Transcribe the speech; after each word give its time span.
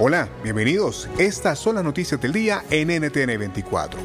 Hola, 0.00 0.28
bienvenidos. 0.42 1.08
Estas 1.18 1.56
son 1.60 1.76
las 1.76 1.84
noticias 1.84 2.20
del 2.20 2.32
día 2.32 2.64
en 2.68 2.88
NTN 2.88 3.38
24. 3.38 4.00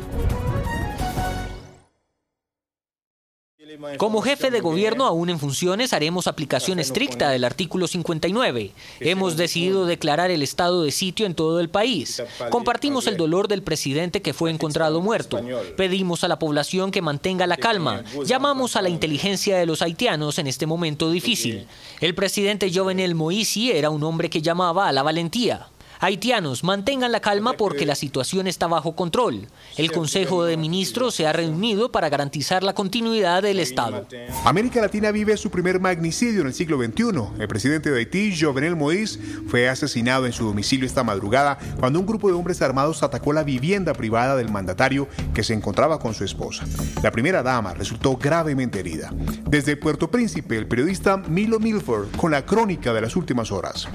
Como 3.97 4.21
jefe 4.21 4.51
de 4.51 4.61
gobierno 4.61 5.05
aún 5.05 5.29
en 5.31 5.39
funciones 5.39 5.93
haremos 5.93 6.27
aplicación 6.27 6.77
estricta 6.79 7.29
del 7.29 7.43
artículo 7.43 7.87
59. 7.87 8.71
Hemos 8.99 9.35
decidido 9.35 9.87
declarar 9.87 10.29
el 10.29 10.43
estado 10.43 10.83
de 10.83 10.91
sitio 10.91 11.25
en 11.25 11.33
todo 11.33 11.59
el 11.59 11.69
país. 11.69 12.21
Compartimos 12.51 13.07
el 13.07 13.17
dolor 13.17 13.47
del 13.47 13.63
presidente 13.63 14.21
que 14.21 14.33
fue 14.33 14.51
encontrado 14.51 15.01
muerto. 15.01 15.41
Pedimos 15.75 16.23
a 16.23 16.27
la 16.27 16.37
población 16.37 16.91
que 16.91 17.01
mantenga 17.01 17.47
la 17.47 17.57
calma. 17.57 18.03
Llamamos 18.25 18.75
a 18.75 18.83
la 18.83 18.89
inteligencia 18.89 19.57
de 19.57 19.65
los 19.65 19.81
haitianos 19.81 20.37
en 20.37 20.45
este 20.45 20.67
momento 20.67 21.09
difícil. 21.09 21.65
El 21.99 22.13
presidente 22.13 22.71
Jovenel 22.71 23.15
Moïse 23.15 23.73
era 23.73 23.89
un 23.89 24.03
hombre 24.03 24.29
que 24.29 24.43
llamaba 24.43 24.87
a 24.87 24.91
la 24.91 25.01
valentía. 25.03 25.67
Haitianos, 26.01 26.63
mantengan 26.63 27.11
la 27.11 27.19
calma 27.19 27.53
porque 27.53 27.85
la 27.85 27.93
situación 27.93 28.47
está 28.47 28.67
bajo 28.67 28.95
control. 28.95 29.47
El 29.75 29.91
Consejo 29.91 30.45
de 30.45 30.55
Ministros 30.55 31.13
se 31.13 31.27
ha 31.27 31.33
reunido 31.33 31.91
para 31.91 32.07
garantizar 32.07 32.63
la 32.63 32.73
continuidad 32.73 33.43
del 33.43 33.59
Estado. 33.59 34.07
América 34.45 34.79
Latina 34.79 35.11
vive 35.11 35.35
su 35.35 35.51
primer 35.51 35.81
magnicidio 35.81 36.39
en 36.39 36.47
el 36.47 36.53
siglo 36.53 36.77
XXI. 36.81 37.41
El 37.41 37.47
presidente 37.49 37.91
de 37.91 37.99
Haití, 37.99 38.33
Jovenel 38.39 38.77
Moïse, 38.77 39.19
fue 39.49 39.67
asesinado 39.67 40.25
en 40.25 40.31
su 40.31 40.45
domicilio 40.45 40.85
esta 40.85 41.03
madrugada 41.03 41.57
cuando 41.81 41.99
un 41.99 42.05
grupo 42.05 42.29
de 42.29 42.33
hombres 42.35 42.61
armados 42.61 43.03
atacó 43.03 43.33
la 43.33 43.43
vivienda 43.43 43.93
privada 43.93 44.37
del 44.37 44.49
mandatario 44.49 45.09
que 45.33 45.43
se 45.43 45.53
encontraba 45.53 45.99
con 45.99 46.13
su 46.13 46.23
esposa. 46.23 46.65
La 47.03 47.11
primera 47.11 47.43
dama 47.43 47.73
resultó 47.73 48.15
gravemente 48.15 48.79
herida. 48.79 49.13
Desde 49.49 49.75
Puerto 49.75 50.09
Príncipe, 50.09 50.57
el 50.57 50.67
periodista 50.67 51.17
Milo 51.17 51.59
Milford 51.59 52.15
con 52.15 52.31
la 52.31 52.45
crónica 52.45 52.93
de 52.93 53.01
las 53.01 53.17
últimas 53.17 53.51
horas 53.51 53.89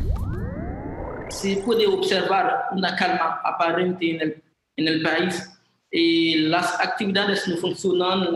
se 1.35 1.57
puede 1.57 1.87
observar 1.87 2.67
una 2.73 2.95
calma 2.95 3.41
aparente 3.45 4.11
en 4.11 4.21
el, 4.21 4.43
en 4.77 4.89
el 4.89 5.03
país. 5.03 5.51
y 5.91 6.49
las 6.49 6.81
actividades 6.81 7.47
no 7.47 7.57
funcionan, 7.57 8.33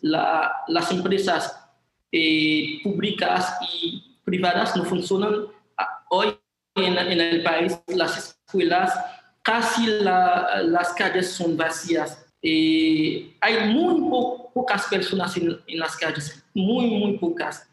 la, 0.00 0.52
las 0.68 0.90
empresas 0.90 1.58
eh, 2.12 2.80
públicas 2.82 3.56
y 3.72 4.18
privadas 4.24 4.76
no 4.76 4.84
funcionan. 4.84 5.46
Ah, 5.76 6.04
hoy 6.10 6.36
en, 6.76 6.98
en 6.98 7.20
el 7.20 7.42
país 7.42 7.78
las 7.88 8.36
escuelas, 8.46 8.92
casi 9.42 9.86
la, 9.86 10.62
las 10.64 10.92
calles 10.94 11.32
son 11.32 11.56
vacías. 11.56 12.26
Eh, 12.42 13.36
hay 13.40 13.72
muy 13.72 14.00
pocas 14.52 14.86
personas 14.86 15.36
en, 15.36 15.58
en, 15.66 15.78
las 15.78 15.96
calles, 15.96 16.44
muy, 16.54 16.86
muy 16.86 17.18
pocas. 17.18 17.68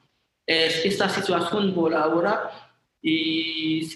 esta 0.48 1.09
situación 1.09 1.74
por 1.76 1.94
ahora 1.94 2.69
y, 3.02 3.90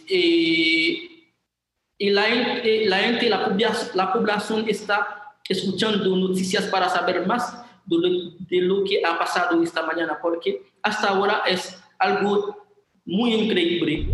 y, 1.97 2.09
la, 2.09 2.28
la 2.28 2.97
gente, 2.97 3.30
la 3.30 3.46
población, 3.46 3.90
la 3.96 4.14
población 4.14 4.66
está 4.68 5.36
escuchando 5.47 6.16
noticias 6.16 6.66
para 6.66 6.90
saber 6.90 7.25
más 7.28 7.53
de 7.86 7.97
lo, 7.97 8.09
de 8.40 8.62
lo 8.62 8.84
que 8.84 9.02
ha 9.06 9.18
pasado 9.18 9.62
esta 9.62 9.86
mañana, 9.86 10.18
porque 10.22 10.63
hasta 10.81 11.09
ahora 11.09 11.44
es 11.47 11.81
algo 12.00 12.58
muy 13.06 13.34
increíble. 13.34 14.13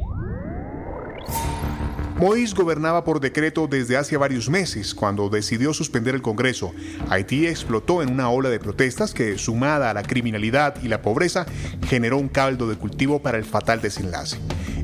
Moïse 2.20 2.54
gobernaba 2.54 3.06
por 3.06 3.22
decreto 3.22 3.68
desde 3.68 3.96
hace 3.96 4.18
varios 4.18 4.50
meses, 4.50 4.94
cuando 4.94 5.30
decidió 5.30 5.74
suspender 5.74 6.16
el 6.16 6.22
Congreso. 6.22 6.74
Haití 7.10 7.48
explotó 7.48 8.04
en 8.04 8.12
una 8.12 8.30
ola 8.30 8.50
de 8.50 8.60
protestas 8.60 9.14
que, 9.14 9.38
sumada 9.38 9.90
a 9.90 9.94
la 9.94 10.04
criminalidad 10.04 10.76
y 10.84 10.90
la 10.90 11.02
pobreza, 11.02 11.46
generó 11.88 12.18
un 12.18 12.28
caldo 12.28 12.68
de 12.68 12.76
cultivo 12.76 13.22
para 13.22 13.38
el 13.38 13.46
fatal 13.46 13.80
desenlace. 13.80 14.38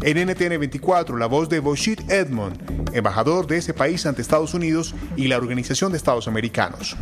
En 0.08 0.20
NTN 0.20 0.60
24, 0.60 1.18
la 1.18 1.26
voz 1.26 1.50
de 1.50 1.60
Boshit 1.60 2.12
Edmond, 2.12 2.92
embajador 2.94 3.48
de 3.48 3.58
ese 3.58 3.74
país 3.74 4.06
ante 4.06 4.22
Estados 4.22 4.54
Unidos 4.54 4.94
y 5.16 5.28
la 5.28 5.38
Organización 5.38 5.92
de 5.92 5.98
Estados 5.98 6.28
Americanos. 6.28 6.96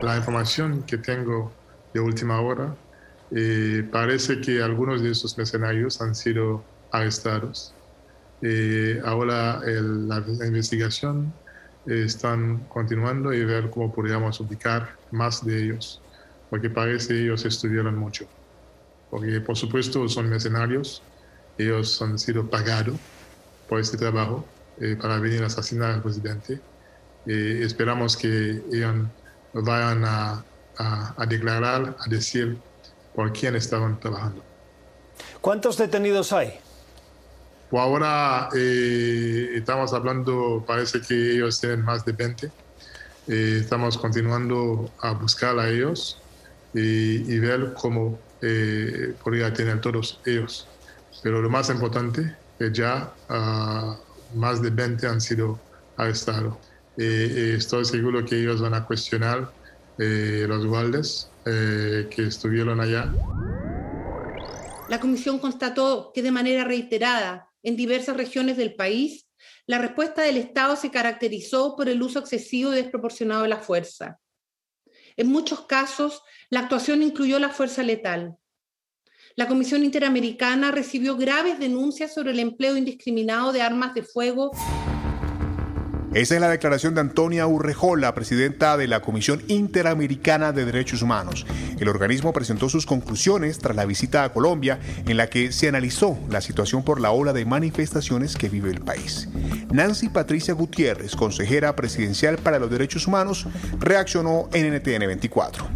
La 0.00 0.16
información 0.16 0.84
que 0.84 0.96
tengo 0.96 1.52
de 1.92 2.00
última 2.00 2.40
hora 2.40 2.74
eh, 3.30 3.86
parece 3.92 4.40
que 4.40 4.62
algunos 4.62 5.02
de 5.02 5.10
esos 5.10 5.36
mercenarios 5.36 6.00
han 6.00 6.14
sido 6.14 6.64
arrestados 6.92 7.74
eh, 8.40 9.02
ahora 9.04 9.60
la, 9.62 10.24
investigación 10.46 11.30
eh, 11.86 12.04
están 12.06 12.60
continuando 12.70 13.34
y 13.34 13.44
ver 13.44 13.68
cómo 13.68 13.92
podríamos 13.92 14.40
ubicar 14.40 14.96
más 15.10 15.44
de 15.44 15.64
ellos, 15.64 16.00
porque 16.48 16.70
parece 16.70 17.22
ellos 17.22 17.44
estudiaron 17.44 17.98
mucho. 17.98 18.26
Porque 19.10 19.42
por 19.42 19.58
supuesto 19.58 20.08
son 20.08 20.30
mercenarios, 20.30 21.02
ellos 21.58 22.00
han 22.02 22.18
sido 22.18 22.48
pagados 22.48 22.96
por 23.68 23.80
este 23.80 23.96
trabajo 23.96 24.44
eh, 24.80 24.96
para 25.00 25.18
venir 25.18 25.42
a 25.42 25.46
asesinar 25.46 25.92
al 25.92 26.02
presidente. 26.02 26.60
esperamos 27.26 28.16
que 28.16 28.62
ellos 28.72 29.06
vayan 29.52 30.04
a, 30.04 30.44
a 30.78 31.26
declarar, 31.26 31.96
a 31.98 32.08
decir 32.08 32.56
por 33.14 33.32
quién 33.32 33.56
estaban 33.56 33.98
trabajando. 33.98 34.42
¿Cuántos 35.40 35.76
detenidos 35.76 36.32
hay? 36.32 36.60
Por 37.70 37.80
ahora 37.80 38.48
eh, 38.54 39.50
estamos 39.54 39.92
hablando, 39.92 40.62
parece 40.66 41.00
que 41.00 41.32
ellos 41.34 41.60
tienen 41.60 41.82
más 41.82 42.04
de 42.04 42.12
20. 42.12 42.46
Eh, 43.28 43.58
estamos 43.60 43.98
continuando 43.98 44.90
a 45.00 45.12
buscar 45.12 45.58
a 45.58 45.68
ellos 45.68 46.20
y, 46.72 47.38
ver 47.38 47.72
cómo 47.74 48.18
eh, 48.40 49.14
podría 49.22 49.52
tener 49.52 49.80
todos 49.80 50.20
ellos. 50.26 50.68
Pero 51.22 51.42
lo 51.42 51.50
más 51.50 51.70
importante 51.70 52.36
es 52.58 52.72
ya 52.72 53.12
uh, 53.28 54.38
más 54.38 54.62
de 54.62 54.70
20 54.70 55.06
han 55.06 55.20
sido 55.20 55.58
arrestados. 55.96 56.56
estoy 56.96 57.84
seguro 57.84 58.24
que 58.24 58.40
ellos 58.40 58.60
van 58.60 58.74
a 58.74 58.84
cuestionar 58.84 59.50
los 59.98 60.66
guardias 60.66 61.30
que 61.44 62.26
estuvieron 62.26 62.80
allá. 62.80 63.12
La 64.88 65.00
comisión 65.00 65.38
constató 65.38 66.12
que 66.14 66.22
de 66.22 66.30
manera 66.30 66.64
reiterada 66.64 67.50
en 67.62 67.76
diversas 67.76 68.16
regiones 68.16 68.56
del 68.56 68.74
país, 68.76 69.26
la 69.66 69.78
respuesta 69.78 70.22
del 70.22 70.36
Estado 70.36 70.76
se 70.76 70.92
caracterizó 70.92 71.74
por 71.74 71.88
el 71.88 72.00
uso 72.00 72.20
excesivo 72.20 72.72
y 72.72 72.76
desproporcionado 72.76 73.42
de 73.42 73.48
la 73.48 73.58
fuerza. 73.58 74.20
En 75.16 75.28
muchos 75.28 75.62
casos, 75.66 76.22
la 76.50 76.60
actuación 76.60 77.02
incluyó 77.02 77.40
la 77.40 77.48
fuerza 77.48 77.82
letal. 77.82 78.36
La 79.38 79.48
Comisión 79.48 79.84
Interamericana 79.84 80.70
recibió 80.70 81.14
graves 81.14 81.58
denuncias 81.58 82.14
sobre 82.14 82.30
el 82.30 82.38
empleo 82.38 82.74
indiscriminado 82.74 83.52
de 83.52 83.60
armas 83.60 83.92
de 83.92 84.02
fuego 84.02 84.50
esa 86.14 86.34
es 86.34 86.40
la 86.40 86.48
declaración 86.48 86.94
de 86.94 87.02
Antonia 87.02 87.46
Urrejola, 87.46 88.14
presidenta 88.14 88.78
de 88.78 88.88
la 88.88 89.02
Comisión 89.02 89.42
Interamericana 89.48 90.52
de 90.52 90.64
Derechos 90.64 91.02
Humanos. 91.02 91.44
El 91.78 91.90
organismo 91.90 92.32
presentó 92.32 92.70
sus 92.70 92.86
conclusiones 92.86 93.58
tras 93.58 93.76
la 93.76 93.84
visita 93.84 94.24
a 94.24 94.32
Colombia, 94.32 94.78
en 95.06 95.18
la 95.18 95.28
que 95.28 95.52
se 95.52 95.68
analizó 95.68 96.18
la 96.30 96.40
situación 96.40 96.84
por 96.84 97.02
la 97.02 97.10
ola 97.10 97.34
de 97.34 97.44
manifestaciones 97.44 98.34
que 98.34 98.48
vive 98.48 98.70
el 98.70 98.80
país. 98.80 99.28
Nancy 99.70 100.08
Patricia 100.08 100.54
Gutiérrez, 100.54 101.14
consejera 101.14 101.76
presidencial 101.76 102.38
para 102.38 102.58
los 102.58 102.70
derechos 102.70 103.06
humanos, 103.06 103.46
reaccionó 103.78 104.48
en 104.54 104.74
NTN 104.74 105.06
24. 105.06 105.68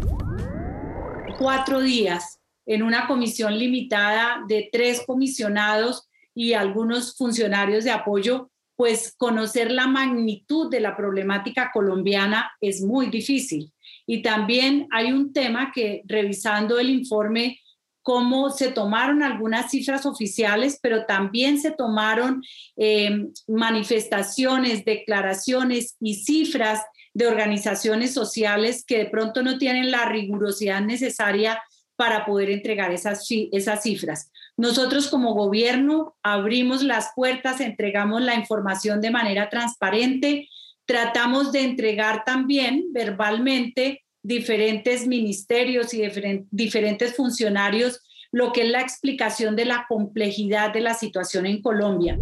Cuatro 1.37 1.81
días 1.81 2.40
en 2.65 2.83
una 2.83 3.07
comisión 3.07 3.57
limitada 3.57 4.43
de 4.47 4.69
tres 4.71 5.03
comisionados 5.05 6.09
y 6.33 6.53
algunos 6.53 7.15
funcionarios 7.17 7.83
de 7.83 7.91
apoyo, 7.91 8.49
pues 8.75 9.13
conocer 9.17 9.71
la 9.71 9.87
magnitud 9.87 10.69
de 10.69 10.79
la 10.79 10.95
problemática 10.95 11.71
colombiana 11.73 12.51
es 12.61 12.81
muy 12.81 13.07
difícil. 13.07 13.71
Y 14.07 14.21
también 14.23 14.87
hay 14.91 15.11
un 15.11 15.33
tema 15.33 15.71
que 15.73 16.01
revisando 16.05 16.79
el 16.79 16.89
informe, 16.89 17.59
cómo 18.01 18.49
se 18.49 18.71
tomaron 18.71 19.21
algunas 19.21 19.69
cifras 19.69 20.05
oficiales, 20.05 20.79
pero 20.81 21.05
también 21.05 21.59
se 21.59 21.71
tomaron 21.71 22.41
eh, 22.75 23.27
manifestaciones, 23.47 24.83
declaraciones 24.85 25.95
y 25.99 26.15
cifras 26.15 26.81
de 27.13 27.27
organizaciones 27.27 28.13
sociales 28.13 28.83
que 28.85 28.97
de 28.97 29.05
pronto 29.05 29.43
no 29.43 29.57
tienen 29.57 29.91
la 29.91 30.05
rigurosidad 30.05 30.81
necesaria 30.81 31.61
para 32.01 32.25
poder 32.25 32.49
entregar 32.49 32.91
esas, 32.91 33.27
esas 33.51 33.83
cifras. 33.83 34.31
Nosotros 34.57 35.07
como 35.07 35.35
gobierno 35.35 36.15
abrimos 36.23 36.81
las 36.81 37.11
puertas, 37.15 37.61
entregamos 37.61 38.23
la 38.23 38.33
información 38.33 39.01
de 39.01 39.11
manera 39.11 39.49
transparente, 39.49 40.49
tratamos 40.87 41.51
de 41.51 41.61
entregar 41.61 42.23
también 42.25 42.85
verbalmente 42.91 44.03
diferentes 44.23 45.05
ministerios 45.05 45.93
y 45.93 46.01
diferentes 46.49 47.15
funcionarios 47.15 48.01
lo 48.31 48.51
que 48.51 48.63
es 48.63 48.69
la 48.71 48.81
explicación 48.81 49.55
de 49.55 49.65
la 49.65 49.85
complejidad 49.87 50.73
de 50.73 50.81
la 50.81 50.95
situación 50.95 51.45
en 51.45 51.61
Colombia. 51.61 52.17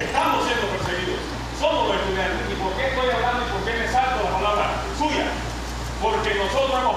Estamos 0.00 0.46
siendo 0.46 0.66
perseguidos, 0.66 1.20
somos 1.60 1.86
los 1.86 1.96
estudiantes. 1.96 2.50
¿Y 2.50 2.60
por 2.60 2.72
qué 2.76 2.88
estoy 2.88 3.08
hablando 3.08 3.46
y 3.46 3.52
por 3.52 3.64
qué 3.64 3.78
me 3.78 3.86
salto 3.86 4.24
la 4.24 4.32
palabra 4.32 4.82
suya? 4.98 5.30
Porque 6.02 6.34
nosotros 6.34 6.80
hemos. 6.80 6.91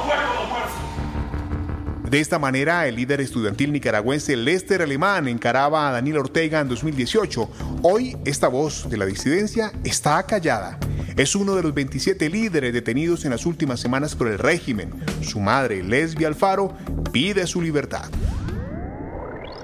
De 2.10 2.20
esta 2.20 2.38
manera, 2.38 2.88
el 2.88 2.98
líder 2.98 3.20
estudiantil 3.20 3.72
nicaragüense 3.72 4.36
Lester 4.36 4.84
Alemán 4.84 5.28
encaraba 5.28 5.90
a 5.90 5.92
Daniel 5.92 6.20
Ortega 6.20 6.60
en 6.60 6.70
2018. 6.70 7.50
Hoy, 7.82 8.16
esta 8.26 8.48
voz 8.48 8.88
de 8.90 8.98
la 8.98 9.08
disidencia 9.08 9.72
está 9.84 10.22
callada. 10.24 10.78
Es 11.18 11.36
uno 11.36 11.56
de 11.56 11.64
los 11.64 11.74
27 11.74 12.30
líderes 12.30 12.74
detenidos 12.74 13.26
en 13.26 13.32
las 13.32 13.48
últimas 13.48 13.80
semanas 13.80 14.16
por 14.16 14.28
el 14.28 14.38
régimen. 14.38 14.94
Su 15.24 15.40
madre, 15.40 15.82
Lesbia 15.82 16.28
Alfaro, 16.28 16.78
pide 17.12 17.48
su 17.48 17.60
libertad. 17.60 18.06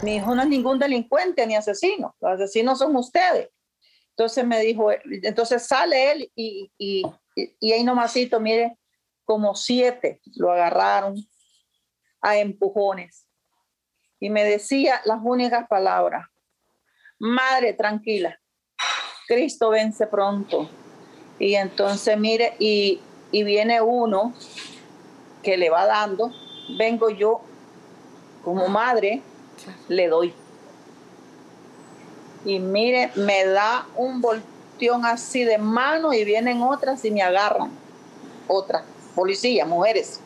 Mi 0.01 0.15
hijo 0.15 0.33
no 0.33 0.41
es 0.41 0.47
ningún 0.47 0.79
delincuente 0.79 1.45
ni 1.45 1.55
asesino. 1.55 2.15
Los 2.19 2.41
asesinos 2.41 2.79
son 2.79 2.95
ustedes. 2.95 3.49
Entonces 4.17 4.47
me 4.47 4.59
dijo, 4.61 4.91
entonces 5.05 5.61
sale 5.67 6.11
él 6.11 6.31
y, 6.35 7.03
ahí 7.61 7.83
nomasito, 7.83 8.39
mire, 8.39 8.77
como 9.25 9.53
siete 9.53 10.19
lo 10.35 10.51
agarraron 10.51 11.15
a 12.21 12.37
empujones. 12.37 13.27
Y 14.19 14.29
me 14.29 14.43
decía 14.43 15.01
las 15.05 15.19
únicas 15.23 15.67
palabras, 15.67 16.27
madre, 17.17 17.73
tranquila, 17.73 18.39
Cristo 19.27 19.69
vence 19.69 20.07
pronto. 20.07 20.69
Y 21.39 21.55
entonces, 21.55 22.17
mire, 22.17 22.53
y, 22.59 23.01
viene 23.31 23.81
uno 23.81 24.33
que 25.41 25.57
le 25.57 25.69
va 25.69 25.85
dando, 25.85 26.31
vengo 26.77 27.09
yo 27.09 27.41
como 28.43 28.67
madre, 28.67 29.21
le 29.87 30.07
doy. 30.07 30.33
Y 32.43 32.59
mire, 32.59 33.11
me 33.15 33.45
da 33.45 33.87
un 33.95 34.19
volteón 34.19 35.05
así 35.05 35.43
de 35.43 35.57
mano 35.57 36.13
y 36.13 36.25
vienen 36.25 36.61
otras 36.61 37.05
y 37.05 37.11
me 37.11 37.21
agarran. 37.21 37.71
Otras, 38.47 38.83
policías, 39.15 39.67
mujeres. 39.67 40.19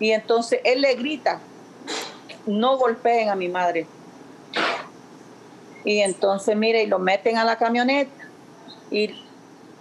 Y 0.00 0.10
entonces 0.10 0.60
él 0.64 0.80
le 0.80 0.94
grita, 0.94 1.40
no 2.46 2.76
golpeen 2.78 3.28
a 3.28 3.36
mi 3.36 3.48
madre. 3.48 3.86
Y 5.84 6.00
entonces, 6.00 6.56
mire, 6.56 6.82
y 6.82 6.86
lo 6.86 6.98
meten 6.98 7.36
a 7.38 7.44
la 7.44 7.56
camioneta 7.56 8.28
y 8.90 9.14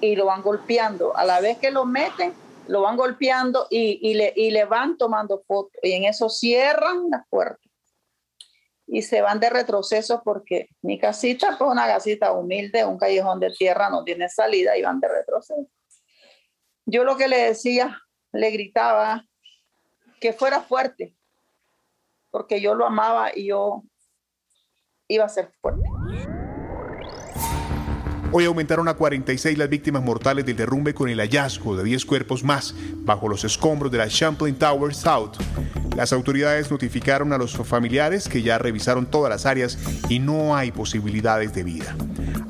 y 0.02 0.16
lo 0.16 0.26
van 0.26 0.42
golpeando. 0.42 1.16
A 1.16 1.26
la 1.26 1.42
vez 1.42 1.58
que 1.58 1.72
lo 1.72 1.86
meten, 1.86 2.34
lo 2.68 2.82
van 2.82 2.98
golpeando 2.98 3.68
y, 3.70 4.14
le, 4.14 4.34
y 4.36 4.52
le 4.52 4.66
van 4.66 4.98
tomando 4.98 5.44
fotos. 5.48 5.80
Y 5.84 5.94
en 5.94 6.06
eso 6.06 6.30
cierran 6.30 7.10
las 7.10 7.28
puertas. 7.30 7.60
Y 8.88 9.04
se 9.04 9.22
van 9.22 9.40
de 9.40 9.50
retroceso 9.50 10.22
porque 10.24 10.70
mi 10.82 10.98
casita, 10.98 11.56
pues 11.60 11.70
una 11.70 11.86
casita 11.86 12.32
humilde, 12.32 12.86
un 12.86 12.98
callejón 12.98 13.40
de 13.40 13.52
tierra, 13.52 13.90
no 13.90 14.04
tiene 14.04 14.30
salida 14.30 14.78
y 14.78 14.82
van 14.82 15.00
de 15.00 15.08
retroceso. 15.08 15.68
Yo 16.86 17.04
lo 17.04 17.16
que 17.16 17.28
le 17.28 17.38
decía, 17.38 18.00
le 18.32 18.50
gritaba 18.50 19.26
que 20.20 20.34
fuera 20.34 20.62
fuerte, 20.62 21.16
porque 22.32 22.62
yo 22.62 22.76
lo 22.76 22.86
amaba 22.86 23.32
y 23.36 23.48
yo 23.48 23.84
iba 25.08 25.26
a 25.26 25.30
ser 25.30 25.52
fuerte. 25.62 25.90
Hoy 28.32 28.46
aumentaron 28.46 28.88
a 28.88 28.94
46 28.94 29.58
las 29.58 29.70
víctimas 29.70 30.04
mortales 30.04 30.46
del 30.46 30.56
derrumbe 30.56 30.94
con 30.94 31.10
el 31.10 31.20
hallazgo 31.20 31.76
de 31.76 31.84
10 31.84 32.06
cuerpos 32.06 32.44
más 32.44 32.76
bajo 32.98 33.28
los 33.28 33.44
escombros 33.44 33.92
de 33.92 33.98
la 33.98 34.08
Champlain 34.08 34.56
Tower 34.56 34.94
South. 34.94 35.38
Las 35.96 36.14
autoridades 36.14 36.70
notificaron 36.70 37.34
a 37.34 37.40
los 37.40 37.58
familiares 37.58 38.30
que 38.30 38.44
ya 38.44 38.60
revisaron 38.60 39.08
todas 39.08 39.32
las 39.32 39.48
áreas 39.48 39.80
y 40.10 40.20
no 40.20 40.56
hay 40.56 40.72
posibilidades 40.72 41.56
de 41.56 41.64
vida. 41.64 41.96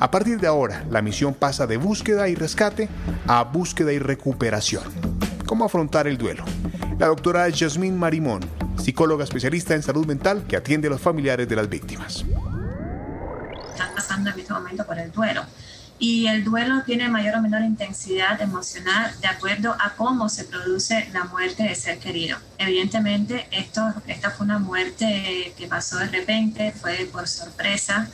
A 0.02 0.12
partir 0.12 0.42
de 0.42 0.48
ahora, 0.48 0.86
la 0.90 1.02
misión 1.02 1.34
pasa 1.34 1.66
de 1.66 1.78
búsqueda 1.78 2.28
y 2.28 2.36
rescate 2.36 2.90
a 3.26 3.44
búsqueda 3.46 3.94
y 3.94 4.00
recuperación. 4.00 4.84
¿Cómo 5.46 5.64
afrontar 5.64 6.08
el 6.08 6.18
duelo? 6.18 6.44
La 7.00 7.08
doctora 7.08 7.48
Jasmine 7.50 7.96
Marimón, 7.96 8.42
psicóloga 8.78 9.24
especialista 9.24 9.74
en 9.74 9.82
salud 9.82 10.06
mental 10.06 10.44
que 10.46 10.58
atiende 10.58 10.90
a 10.90 10.92
los 10.92 11.00
familiares 11.00 11.48
de 11.48 11.56
las 11.56 11.70
víctimas. 11.70 12.26
Están 13.72 13.96
pasando 13.96 14.32
en 14.32 14.40
este 14.40 14.52
momento 14.52 14.86
por 14.86 15.00
el 15.00 15.10
duelo 15.10 15.44
y 15.98 16.28
el 16.28 16.44
duelo 16.44 16.84
tiene 16.86 17.08
mayor 17.08 17.36
o 17.36 17.42
menor 17.42 17.62
intensidad 17.62 18.42
emocional 18.42 19.14
de 19.22 19.28
acuerdo 19.28 19.78
a 19.80 19.94
cómo 19.96 20.28
se 20.28 20.44
produce 20.44 21.10
la 21.14 21.24
muerte 21.24 21.64
de 21.64 21.76
ser 21.76 22.00
querido. 22.00 22.38
Evidentemente, 22.58 23.48
esta 23.50 24.32
fue 24.32 24.46
una 24.46 24.60
muerte 24.60 25.54
que 25.58 25.68
pasó 25.68 26.00
de 26.00 26.08
repente, 26.08 26.74
fue 26.74 27.08
por 27.10 27.30
sorpresa. 27.30 28.10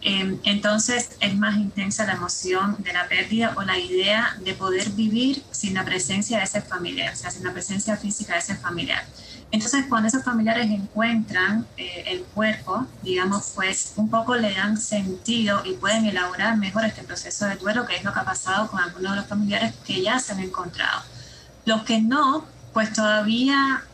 Em, 0.00 0.38
entonces 0.44 1.10
es 1.20 1.36
más 1.36 1.56
intensa 1.56 2.06
la 2.06 2.12
emoción 2.12 2.76
de 2.78 2.92
la 2.92 3.08
pérdida 3.08 3.54
o 3.56 3.62
la 3.62 3.78
idea 3.78 4.36
de 4.44 4.54
poder 4.54 4.90
vivir 4.90 5.42
sin 5.50 5.74
la 5.74 5.84
presencia 5.84 6.38
de 6.38 6.44
ese 6.44 6.62
familiar, 6.62 7.12
o 7.12 7.16
sea, 7.16 7.30
sin 7.30 7.44
la 7.44 7.52
presencia 7.52 7.96
física 7.96 8.34
de 8.34 8.38
ese 8.38 8.54
familiar. 8.54 9.04
Entonces, 9.50 9.86
cuando 9.88 10.08
esos 10.08 10.22
familiares 10.22 10.66
encuentran 10.70 11.66
eh, 11.76 12.04
el 12.06 12.22
cuerpo, 12.22 12.86
digamos, 13.02 13.52
pues 13.54 13.94
un 13.96 14.10
poco 14.10 14.36
le 14.36 14.52
dan 14.54 14.76
sentido 14.76 15.62
y 15.64 15.72
pueden 15.72 16.04
elaborar 16.04 16.56
mejor 16.58 16.84
este 16.84 17.02
proceso 17.02 17.46
de 17.46 17.56
duelo, 17.56 17.86
que 17.86 17.96
es 17.96 18.04
lo 18.04 18.12
que 18.12 18.20
ha 18.20 18.24
pasado 18.24 18.68
con 18.68 18.80
algunos 18.80 19.12
de 19.12 19.16
los 19.16 19.26
familiares 19.26 19.74
que 19.86 20.02
ya 20.02 20.20
se 20.20 20.32
han 20.32 20.40
encontrado. 20.40 21.02
Los 21.64 21.82
que 21.82 22.00
no, 22.00 22.46
pues 22.74 22.92
todavía 22.92 23.84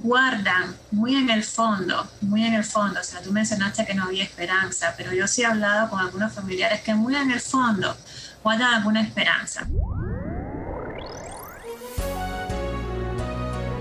guardan 0.00 0.74
muy 0.90 1.14
en 1.14 1.30
el 1.30 1.44
fondo, 1.44 2.08
muy 2.20 2.44
en 2.44 2.54
el 2.54 2.64
fondo, 2.64 3.00
o 3.00 3.04
sea, 3.04 3.20
tú 3.22 3.32
mencionaste 3.32 3.84
que 3.84 3.94
no 3.94 4.04
había 4.04 4.24
esperanza, 4.24 4.94
pero 4.96 5.12
yo 5.12 5.28
sí 5.28 5.42
he 5.42 5.46
hablado 5.46 5.90
con 5.90 6.00
algunos 6.00 6.32
familiares 6.32 6.80
que 6.80 6.94
muy 6.94 7.14
en 7.14 7.30
el 7.30 7.40
fondo 7.40 7.96
guardan 8.42 8.74
alguna 8.74 9.02
esperanza. 9.02 9.66